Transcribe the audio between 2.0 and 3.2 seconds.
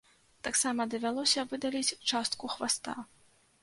частку хваста.